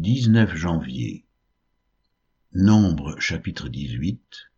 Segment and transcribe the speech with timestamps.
[0.00, 1.26] 19 janvier.
[2.54, 4.50] Nombre chapitre 18,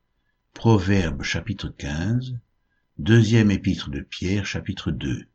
[0.55, 2.39] Proverbe chapitre 15,
[2.99, 5.27] deuxième épître de Pierre chapitre 2.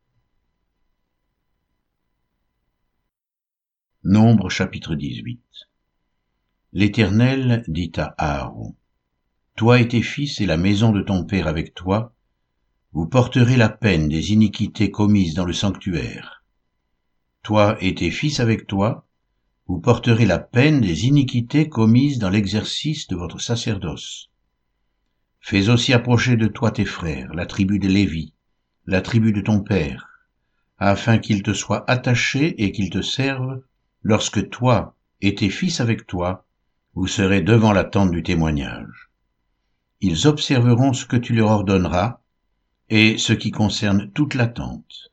[4.02, 5.42] Nombre chapitre 18.
[6.72, 8.74] L'Éternel dit à Aaron,
[9.56, 12.14] Toi et tes fils et la maison de ton père avec toi,
[12.92, 16.42] vous porterez la peine des iniquités commises dans le sanctuaire.
[17.42, 19.04] Toi et tes fils avec toi,
[19.68, 24.30] vous porterez la peine des iniquités commises dans l'exercice de votre sacerdoce.
[25.40, 28.32] Fais aussi approcher de toi tes frères, la tribu de Lévi,
[28.86, 30.08] la tribu de ton père,
[30.78, 33.62] afin qu'ils te soient attachés et qu'ils te servent
[34.02, 36.46] lorsque toi et tes fils avec toi,
[36.94, 39.10] vous serez devant la tente du témoignage.
[40.00, 42.20] Ils observeront ce que tu leur ordonneras,
[42.88, 45.12] et ce qui concerne toute l'attente.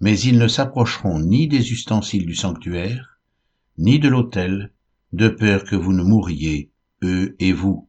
[0.00, 3.13] Mais ils ne s'approcheront ni des ustensiles du sanctuaire,
[3.78, 4.72] ni de l'autel,
[5.12, 6.70] de peur que vous ne mouriez,
[7.02, 7.88] eux et vous.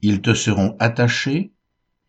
[0.00, 1.52] Ils te seront attachés,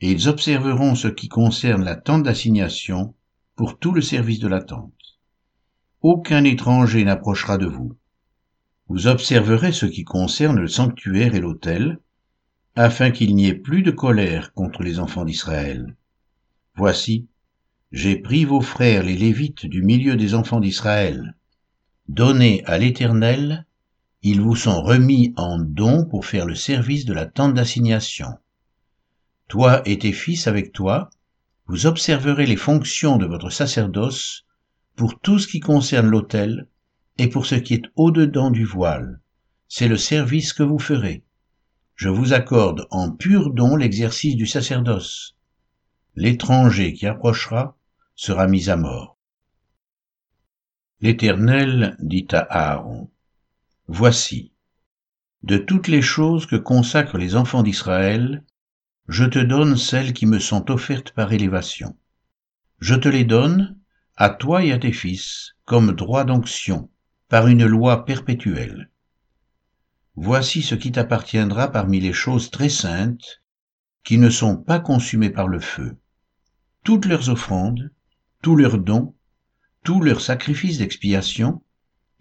[0.02, 3.16] et ils observeront ce qui concerne la tente d'assignation
[3.56, 4.92] pour tout le service de la tente.
[6.02, 7.96] Aucun étranger n'approchera de vous.
[8.88, 12.00] Vous observerez ce qui concerne le sanctuaire et l'autel,
[12.76, 15.96] afin qu'il n'y ait plus de colère contre les enfants d'Israël
[16.76, 17.28] Voici,
[17.92, 21.36] j'ai pris vos frères les Lévites du milieu des enfants d'Israël.
[22.08, 23.66] Donnés à l'Éternel,
[24.22, 28.38] ils vous sont remis en don pour faire le service de la tente d'assignation.
[29.48, 31.10] Toi et tes fils avec toi,
[31.68, 34.46] vous observerez les fonctions de votre sacerdoce
[34.96, 36.68] pour tout ce qui concerne l'autel
[37.18, 39.22] et pour ce qui est au-dedans du voile.
[39.68, 41.24] C'est le service que vous ferez.
[41.96, 45.36] Je vous accorde en pur don l'exercice du sacerdoce
[46.16, 47.78] l'étranger qui approchera
[48.16, 49.15] sera mis à mort.
[51.06, 53.12] L'Éternel dit à Aaron,
[53.88, 54.54] Voici,
[55.44, 58.44] de toutes les choses que consacrent les enfants d'Israël,
[59.08, 61.96] je te donne celles qui me sont offertes par élévation.
[62.80, 63.78] Je te les donne,
[64.16, 66.90] à toi et à tes fils, comme droit d'onction,
[67.30, 68.90] par une loi perpétuelle.
[70.16, 73.44] Voici ce qui t'appartiendra parmi les choses très saintes,
[74.04, 75.98] qui ne sont pas consumées par le feu
[76.84, 77.92] toutes leurs offrandes,
[78.42, 79.14] tous leurs dons,
[79.86, 81.62] tous leurs sacrifices d'expiation,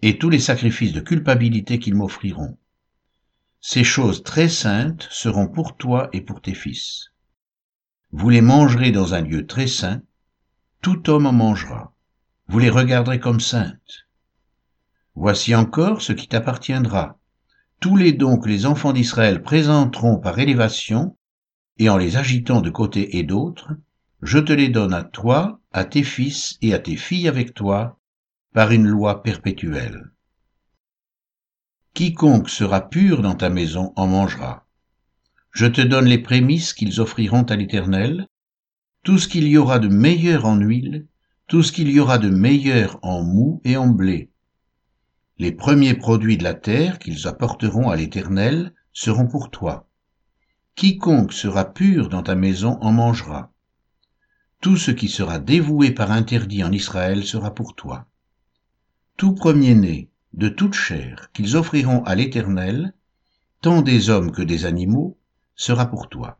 [0.03, 2.59] et tous les sacrifices de culpabilité qu'ils m'offriront.
[3.59, 7.11] Ces choses très saintes seront pour toi et pour tes fils.
[8.11, 10.03] Vous les mangerez dans un lieu très saint,
[10.83, 11.95] tout homme en mangera.
[12.47, 14.07] Vous les regarderez comme saintes.
[15.15, 17.17] Voici encore ce qui t'appartiendra.
[17.79, 21.17] Tous les dons que les enfants d'Israël présenteront par élévation,
[21.79, 23.73] et en les agitant de côté et d'autre,
[24.25, 27.99] je te les donne à toi, à tes fils et à tes filles avec toi,
[28.53, 30.11] par une loi perpétuelle.
[31.93, 34.65] Quiconque sera pur dans ta maison en mangera.
[35.51, 38.27] Je te donne les prémices qu'ils offriront à l'Éternel,
[39.03, 41.05] tout ce qu'il y aura de meilleur en huile,
[41.47, 44.31] tout ce qu'il y aura de meilleur en mou et en blé.
[45.37, 49.87] Les premiers produits de la terre qu'ils apporteront à l'Éternel seront pour toi.
[50.73, 53.51] Quiconque sera pur dans ta maison en mangera
[54.65, 58.07] tout ce qui sera dévoué par interdit en Israël sera pour toi.
[59.15, 62.95] Tout premier-né de toute chair qu'ils offriront à l'Éternel,
[63.61, 65.19] tant des hommes que des animaux,
[65.55, 66.39] sera pour toi.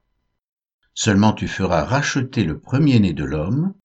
[0.96, 3.75] Seulement tu feras racheter le premier-né de l'homme,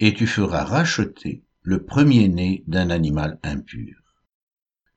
[0.00, 3.96] et tu feras racheter le premier-né d'un animal impur.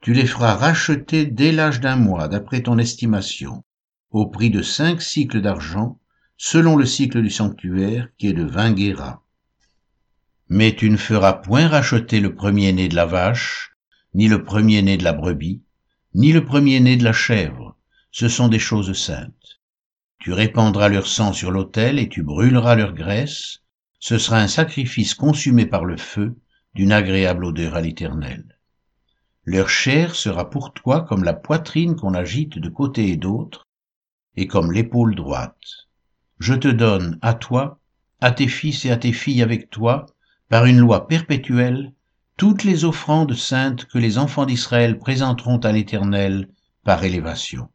[0.01, 3.63] Tu les feras racheter dès l'âge d'un mois, d'après ton estimation,
[4.09, 5.97] au prix de cinq cycles d'argent,
[6.43, 9.21] selon le cycle du sanctuaire qui est de vingt guéras.
[10.49, 13.75] Mais tu ne feras point racheter le premier-né de la vache,
[14.15, 15.61] ni le premier-né de la brebis,
[16.15, 17.77] ni le premier-né de la chèvre,
[18.09, 19.61] ce sont des choses saintes.
[20.17, 23.59] Tu répandras leur sang sur l'autel et tu brûleras leur graisse,
[23.99, 26.39] ce sera un sacrifice consumé par le feu,
[26.73, 28.57] d'une agréable odeur à l'Éternel.
[29.43, 33.67] Leur chair sera pour toi comme la poitrine qu'on agite de côté et d'autre,
[34.35, 35.80] et comme l'épaule droite
[36.41, 37.79] je te donne à toi,
[38.19, 40.07] à tes fils et à tes filles avec toi,
[40.49, 41.93] par une loi perpétuelle,
[42.35, 46.49] toutes les offrandes saintes que les enfants d'Israël présenteront à l'Éternel
[46.83, 47.69] par élévation.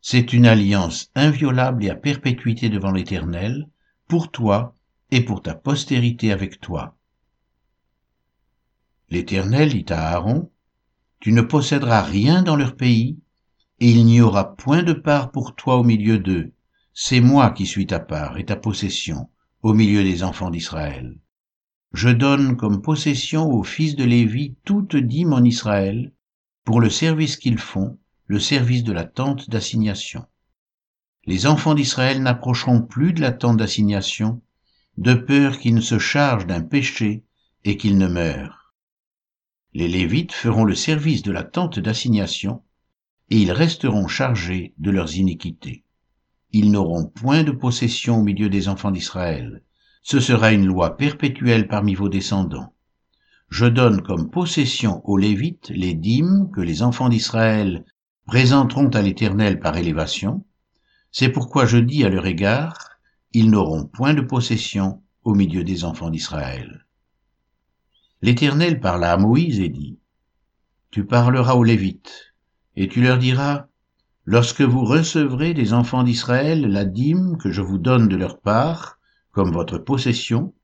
[0.00, 3.68] C'est une alliance inviolable et à perpétuité devant l'Éternel,
[4.08, 4.74] pour toi
[5.12, 6.96] et pour ta postérité avec toi.
[9.10, 10.50] L'Éternel dit à Aaron,
[11.20, 13.16] Tu ne posséderas rien dans leur pays,
[13.78, 16.52] et il n'y aura point de part pour toi au milieu d'eux,
[16.96, 19.28] c'est moi qui suis ta part et ta possession
[19.62, 21.18] au milieu des enfants d'Israël.
[21.92, 26.12] Je donne comme possession aux fils de Lévi toute dîme en Israël,
[26.64, 30.24] pour le service qu'ils font, le service de la tente d'assignation.
[31.24, 34.40] Les enfants d'Israël n'approcheront plus de la tente d'assignation,
[34.96, 37.24] de peur qu'ils ne se chargent d'un péché
[37.64, 38.72] et qu'ils ne meurent.
[39.72, 42.62] Les Lévites feront le service de la tente d'assignation,
[43.30, 45.83] et ils resteront chargés de leurs iniquités.
[46.56, 49.64] Ils n'auront point de possession au milieu des enfants d'Israël.
[50.02, 52.72] Ce sera une loi perpétuelle parmi vos descendants.
[53.48, 57.84] Je donne comme possession aux Lévites les dîmes que les enfants d'Israël
[58.26, 60.44] présenteront à l'Éternel par élévation.
[61.10, 63.00] C'est pourquoi je dis à leur égard,
[63.32, 66.86] ils n'auront point de possession au milieu des enfants d'Israël.
[68.22, 69.98] L'Éternel parla à Moïse et dit,
[70.92, 72.32] Tu parleras aux Lévites,
[72.76, 73.66] et tu leur diras,
[74.26, 78.98] Lorsque vous recevrez des enfants d'Israël la dîme que je vous donne de leur part,
[79.32, 80.54] comme votre possession,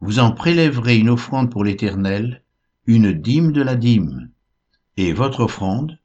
[0.00, 2.42] vous en prélèverez une offrande pour l'Éternel,
[2.86, 4.30] une dîme de la dîme,
[4.96, 5.98] et votre offrande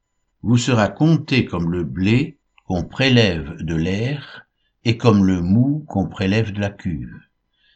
[0.43, 4.45] vous sera comptée comme le blé qu'on prélève de l'air
[4.83, 7.17] et comme le mou qu'on prélève de la cuve.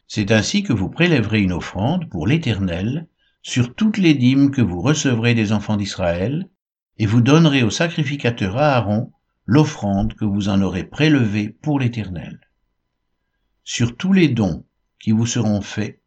[0.08, 3.08] C'est ainsi que vous prélèverez une offrande pour l'Éternel
[3.42, 6.50] sur toutes les dîmes que vous recevrez des enfants d'Israël,
[7.00, 9.12] et vous donnerez au sacrificateur Aaron
[9.46, 12.40] l'offrande que vous en aurez prélevée pour l'Éternel.
[13.64, 14.66] Sur tous les dons
[15.00, 16.02] qui vous seront faits,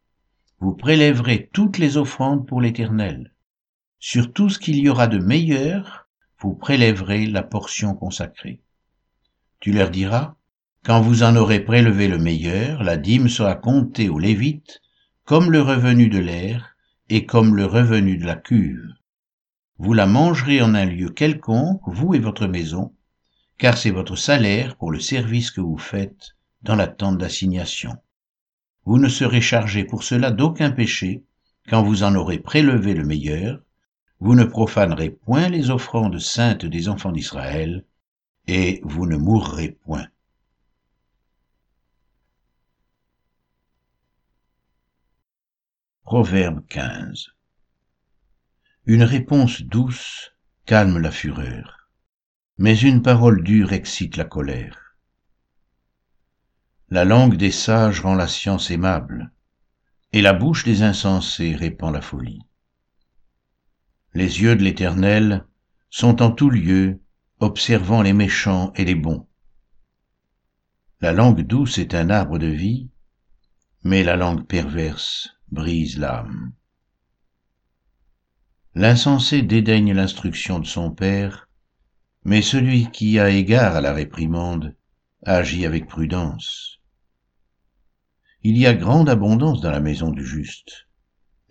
[0.59, 3.33] vous prélèverez toutes les offrandes pour l'Éternel.
[3.99, 6.07] Sur tout ce qu'il y aura de meilleur,
[6.39, 8.61] vous prélèverez la portion consacrée.
[9.59, 10.35] Tu leur diras,
[10.83, 14.81] quand vous en aurez prélevé le meilleur, la dîme sera comptée aux Lévites
[15.23, 16.75] comme le revenu de l'air
[17.09, 18.91] et comme le revenu de la cuve
[19.81, 22.93] vous la mangerez en un lieu quelconque, vous et votre maison,
[23.57, 27.97] car c'est votre salaire pour le service que vous faites dans la tente d'assignation.
[28.85, 31.23] Vous ne serez chargé pour cela d'aucun péché,
[31.67, 33.59] quand vous en aurez prélevé le meilleur,
[34.19, 37.83] vous ne profanerez point les offrandes saintes des enfants d'Israël,
[38.45, 40.05] et vous ne mourrez point.
[46.03, 47.31] Proverbe 15
[48.87, 50.31] une réponse douce
[50.65, 51.87] calme la fureur,
[52.57, 54.97] mais une parole dure excite la colère.
[56.89, 59.31] La langue des sages rend la science aimable,
[60.13, 62.41] et la bouche des insensés répand la folie.
[64.15, 65.45] Les yeux de l'Éternel
[65.91, 66.99] sont en tout lieu,
[67.39, 69.27] observant les méchants et les bons.
[71.01, 72.89] La langue douce est un arbre de vie,
[73.83, 76.53] mais la langue perverse brise l'âme.
[78.73, 81.49] L'insensé dédaigne l'instruction de son père,
[82.23, 84.75] mais celui qui a égard à la réprimande
[85.25, 86.79] agit avec prudence.
[88.43, 90.87] Il y a grande abondance dans la maison du juste,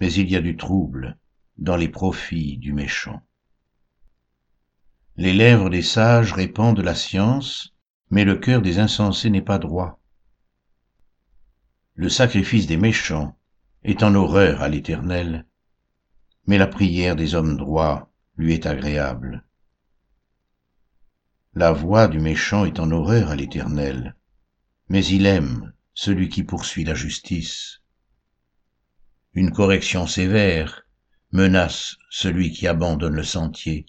[0.01, 1.19] mais il y a du trouble
[1.59, 3.21] dans les profits du méchant.
[5.17, 7.75] Les lèvres des sages répandent la science,
[8.09, 10.01] mais le cœur des insensés n'est pas droit.
[11.95, 13.37] Le sacrifice des méchants
[13.83, 15.45] est en horreur à l'Éternel,
[16.47, 19.45] mais la prière des hommes droits lui est agréable.
[21.55, 24.17] La voix du méchant est en horreur à l'Éternel,
[24.89, 27.81] mais il aime celui qui poursuit la justice.
[29.35, 30.87] Une correction sévère
[31.33, 33.87] menace celui qui abandonne le sentier.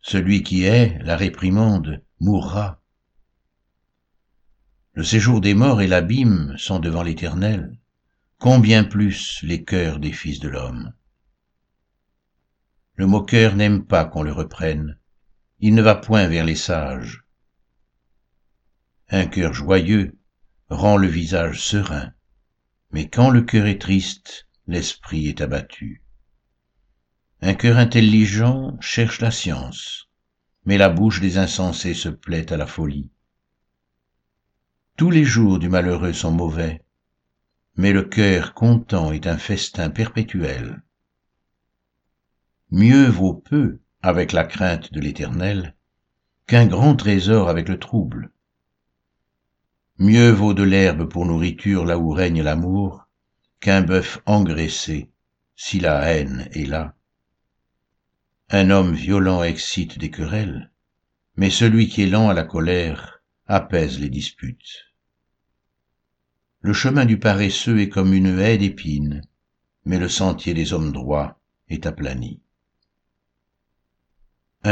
[0.00, 2.80] Celui qui est la réprimande mourra.
[4.94, 7.78] Le séjour des morts et l'abîme sont devant l'Éternel,
[8.38, 10.92] combien plus les cœurs des fils de l'homme.
[13.00, 14.98] Le moqueur n'aime pas qu'on le reprenne.
[15.58, 17.24] Il ne va point vers les sages.
[19.08, 20.18] Un cœur joyeux
[20.68, 22.12] rend le visage serein,
[22.90, 26.02] mais quand le cœur est triste, l'esprit est abattu.
[27.40, 30.10] Un cœur intelligent cherche la science,
[30.66, 33.08] mais la bouche des insensés se plaît à la folie.
[34.98, 36.84] Tous les jours du malheureux sont mauvais,
[37.76, 40.82] mais le cœur content est un festin perpétuel.
[42.72, 45.74] Mieux vaut peu avec la crainte de l'Éternel
[46.46, 48.30] qu'un grand trésor avec le trouble.
[49.98, 53.08] Mieux vaut de l'herbe pour nourriture là où règne l'amour
[53.58, 55.10] qu'un bœuf engraissé
[55.56, 56.94] si la haine est là.
[58.50, 60.70] Un homme violent excite des querelles,
[61.34, 64.92] mais celui qui est lent à la colère apaise les disputes.
[66.60, 69.22] Le chemin du paresseux est comme une haie d'épines,
[69.84, 72.40] mais le sentier des hommes droits est aplani.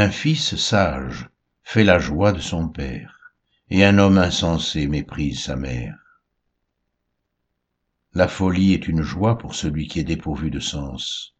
[0.01, 1.27] Un fils sage
[1.61, 3.33] fait la joie de son père,
[3.69, 5.97] et un homme insensé méprise sa mère.
[8.13, 11.35] La folie est une joie pour celui qui est dépourvu de sens,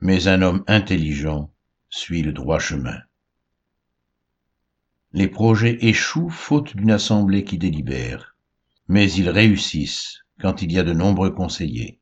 [0.00, 1.50] mais un homme intelligent
[1.88, 2.98] suit le droit chemin.
[5.12, 8.36] Les projets échouent faute d'une assemblée qui délibère,
[8.86, 12.00] mais ils réussissent quand il y a de nombreux conseillers.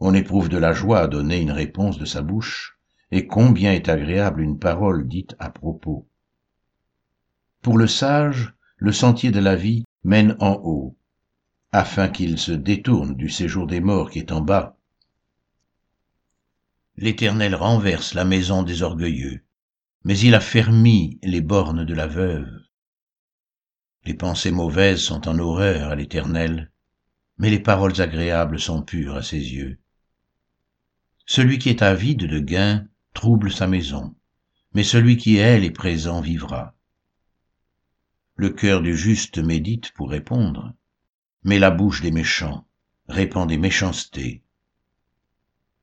[0.00, 2.78] On éprouve de la joie à donner une réponse de sa bouche,
[3.12, 6.08] et combien est agréable une parole dite à propos.
[7.60, 10.96] Pour le sage, le sentier de la vie mène en haut,
[11.72, 14.78] afin qu'il se détourne du séjour des morts qui est en bas.
[16.96, 19.42] L'Éternel renverse la maison des orgueilleux,
[20.04, 22.50] mais il a fermi les bornes de la veuve.
[24.04, 26.72] Les pensées mauvaises sont en horreur à l'Éternel,
[27.36, 29.78] mais les paroles agréables sont pures à ses yeux.
[31.26, 32.88] Celui qui est avide de gain
[33.22, 34.16] trouble sa maison,
[34.74, 36.74] mais celui qui est les présents vivra.
[38.34, 40.74] Le cœur du juste médite pour répondre,
[41.44, 42.66] mais la bouche des méchants
[43.06, 44.42] répand des méchancetés.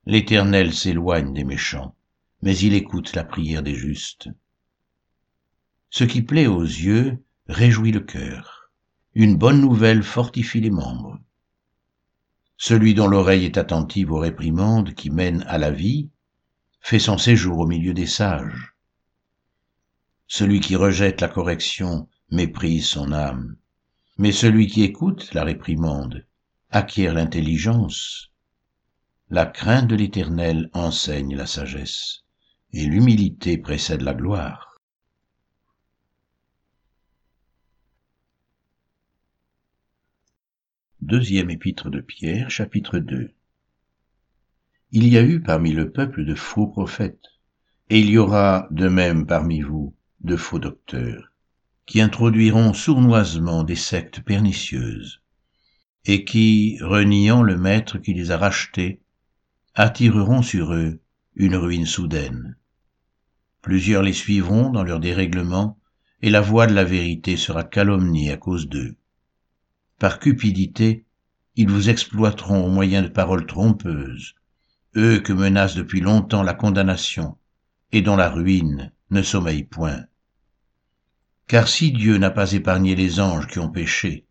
[0.05, 1.95] L'Éternel s'éloigne des méchants,
[2.41, 4.27] mais il écoute la prière des justes.
[5.89, 8.69] Ce qui plaît aux yeux réjouit le cœur.
[9.15, 11.17] Une bonne nouvelle fortifie les membres.
[12.57, 16.09] Celui dont l'oreille est attentive aux réprimandes qui mènent à la vie
[16.79, 18.73] fait son séjour au milieu des sages.
[20.27, 23.57] Celui qui rejette la correction méprise son âme,
[24.17, 26.25] mais celui qui écoute la réprimande
[26.71, 28.31] acquiert l'intelligence.
[29.29, 32.23] La crainte de l'Éternel enseigne la sagesse,
[32.73, 34.79] et l'humilité précède la gloire.
[41.01, 43.33] Deuxième épître de Pierre, chapitre 2
[44.91, 47.37] Il y a eu parmi le peuple de faux prophètes,
[47.91, 51.31] et il y aura de même parmi vous de faux docteurs,
[51.85, 55.21] qui introduiront sournoisement des sectes pernicieuses,
[56.05, 58.99] et qui, reniant le maître qui les a rachetés,
[59.75, 60.99] attireront sur eux
[61.35, 62.57] une ruine soudaine.
[63.61, 65.77] Plusieurs les suivront dans leur dérèglement,
[66.23, 68.95] et la voix de la vérité sera calomniée à cause d'eux.
[69.99, 71.05] Par cupidité,
[71.55, 74.33] ils vous exploiteront au moyen de paroles trompeuses,
[74.95, 77.37] eux que menace depuis longtemps la condamnation,
[77.91, 80.05] et dont la ruine ne sommeille point.
[81.47, 84.25] Car si Dieu n'a pas épargné les anges qui ont péché,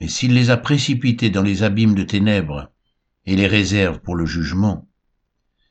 [0.00, 2.72] et s'il les a précipités dans les abîmes de ténèbres
[3.26, 4.88] et les réserve pour le jugement,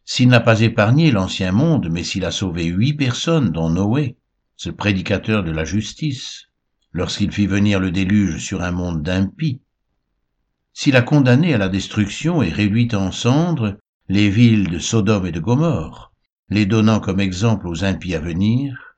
[0.05, 4.17] s'il n'a pas épargné l'ancien monde, mais s'il a sauvé huit personnes, dont Noé,
[4.55, 6.47] ce prédicateur de la justice,
[6.91, 9.61] lorsqu'il fit venir le déluge sur un monde d'impies,
[10.73, 13.77] s'il a condamné à la destruction et réduit en cendres
[14.11, 16.11] les villes de Sodome et de Gomorre,
[16.49, 18.97] les donnant comme exemple aux impies à venir,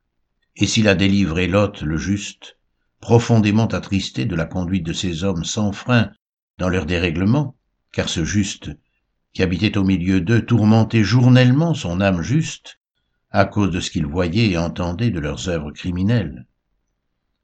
[0.56, 2.58] et s'il a délivré Lot le juste,
[3.00, 6.10] profondément attristé de la conduite de ces hommes sans frein
[6.58, 7.56] dans leur dérèglement,
[7.92, 8.72] car ce juste,
[9.34, 12.80] qui habitait au milieu d'eux, tourmentait journellement son âme juste,
[13.30, 16.48] à cause de ce qu'il voyait et entendait de leurs œuvres criminelles.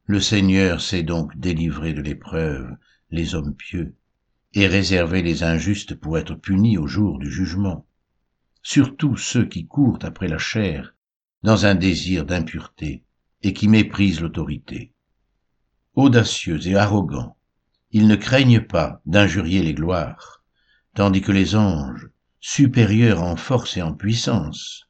[0.08, 2.68] Le Seigneur sait donc délivrer de l'épreuve
[3.12, 3.94] les hommes pieux
[4.54, 7.86] et réserver les injustes pour être punis au jour du jugement,
[8.64, 10.96] surtout ceux qui courent après la chair
[11.44, 13.04] dans un désir d'impureté
[13.44, 14.94] et qui méprisent l'autorité.
[15.94, 17.38] Audacieux et arrogants,
[17.92, 20.44] ils ne craignent pas d'injurier les gloires,
[20.94, 24.88] tandis que les anges, supérieurs en force et en puissance,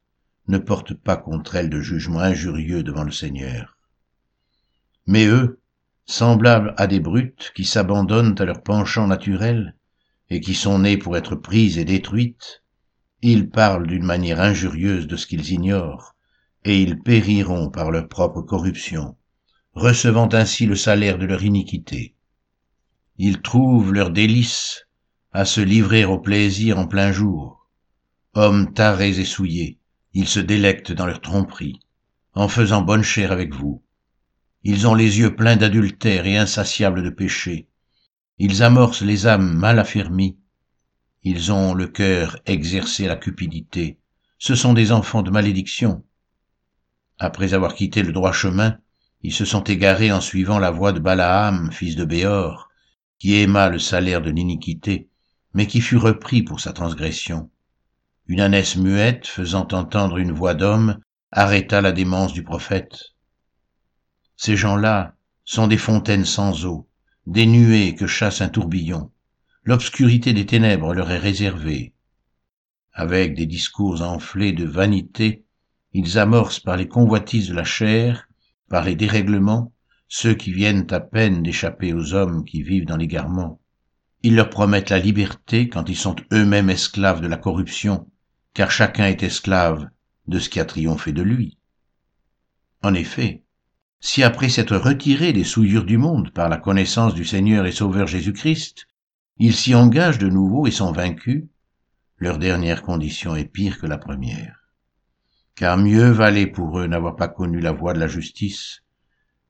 [0.48, 3.78] ne portent pas contre elles de jugement injurieux devant le Seigneur.
[5.06, 5.62] Mais eux,
[6.10, 9.76] semblables à des brutes qui s'abandonnent à leur penchant naturel
[10.32, 12.64] et qui sont nés pour être prises et détruites,
[13.22, 16.16] ils parlent d'une manière injurieuse de ce qu'ils ignorent,
[16.66, 19.18] et ils périront par leur propre corruption,
[19.74, 22.16] recevant ainsi le salaire de leur iniquité.
[23.18, 24.88] Ils trouvent leur délice
[25.32, 27.70] à se livrer au plaisir en plein jour.
[28.34, 29.78] Hommes tarés et souillés,
[30.14, 31.80] ils se délectent dans leur tromperie,
[32.34, 33.84] en faisant bonne chère avec vous,
[34.64, 37.68] ils ont les yeux pleins d'adultère et insatiables de péché.
[38.38, 40.38] Ils amorcent les âmes mal affermies.
[41.24, 44.00] Ils ont le cœur exercé à la cupidité.
[44.38, 46.04] Ce sont des enfants de malédiction.
[47.20, 48.78] Après avoir quitté le droit chemin,
[49.22, 52.70] ils se sont égarés en suivant la voie de Balaam, fils de Béor,
[53.18, 55.10] qui aima le salaire de l'iniquité,
[55.54, 57.50] mais qui fut repris pour sa transgression.
[58.28, 61.00] Une ânesse muette, faisant entendre une voix d'homme,
[61.32, 62.98] arrêta la démence du prophète.
[64.42, 66.88] Ces gens-là sont des fontaines sans eau,
[67.28, 69.12] des nuées que chasse un tourbillon.
[69.64, 71.94] L'obscurité des ténèbres leur est réservée.
[72.94, 75.44] Avec des discours enflés de vanité,
[75.92, 78.30] ils amorcent par les convoitises de la chair,
[78.70, 79.74] par les dérèglements,
[80.08, 83.60] ceux qui viennent à peine d'échapper aux hommes qui vivent dans l'égarement.
[84.24, 88.10] Ils leur promettent la liberté quand ils sont eux-mêmes esclaves de la corruption,
[88.54, 89.90] car chacun est esclave
[90.28, 91.58] de ce qui a triomphé de lui.
[92.82, 93.44] En effet,
[94.02, 98.08] si après s'être retirés des souillures du monde par la connaissance du Seigneur et Sauveur
[98.08, 98.88] Jésus-Christ,
[99.38, 101.46] ils s'y engagent de nouveau et sont vaincus,
[102.18, 104.60] leur dernière condition est pire que la première.
[105.56, 108.84] Car mieux valait pour eux n'avoir pas connu la voie de la justice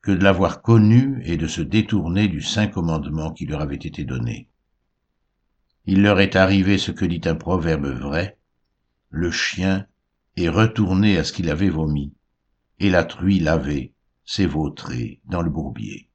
[0.01, 4.03] que de l'avoir connue et de se détourner du saint commandement qui leur avait été
[4.03, 4.49] donné.
[5.85, 8.37] Il leur est arrivé ce que dit un proverbe vrai,
[9.09, 9.85] le chien
[10.37, 12.13] est retourné à ce qu'il avait vomi,
[12.79, 13.93] et la truie lavée
[14.31, 16.08] s'est vautrée dans le bourbier.